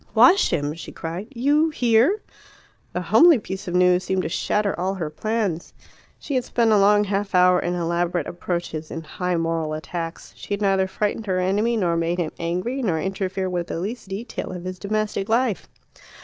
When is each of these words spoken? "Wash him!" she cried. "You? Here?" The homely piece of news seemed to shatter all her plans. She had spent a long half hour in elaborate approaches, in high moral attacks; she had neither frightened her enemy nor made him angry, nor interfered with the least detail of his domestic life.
"Wash 0.15 0.49
him!" 0.51 0.73
she 0.73 0.91
cried. 0.91 1.27
"You? 1.31 1.69
Here?" 1.69 2.23
The 2.91 3.01
homely 3.01 3.37
piece 3.37 3.67
of 3.67 3.75
news 3.75 4.03
seemed 4.03 4.23
to 4.23 4.29
shatter 4.29 4.73
all 4.79 4.95
her 4.95 5.11
plans. 5.11 5.75
She 6.17 6.33
had 6.33 6.43
spent 6.43 6.71
a 6.71 6.79
long 6.79 7.03
half 7.03 7.35
hour 7.35 7.59
in 7.59 7.75
elaborate 7.75 8.25
approaches, 8.25 8.89
in 8.89 9.03
high 9.03 9.35
moral 9.35 9.73
attacks; 9.75 10.33
she 10.35 10.55
had 10.55 10.61
neither 10.63 10.87
frightened 10.87 11.27
her 11.27 11.37
enemy 11.37 11.77
nor 11.77 11.95
made 11.97 12.17
him 12.17 12.31
angry, 12.39 12.81
nor 12.81 12.99
interfered 12.99 13.51
with 13.51 13.67
the 13.67 13.79
least 13.79 14.07
detail 14.07 14.51
of 14.51 14.63
his 14.63 14.79
domestic 14.79 15.29
life. 15.29 15.69